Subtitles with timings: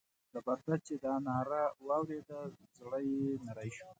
[0.33, 2.39] زبردست چې دا ناره واورېده
[2.77, 3.87] زړه یې نری شو.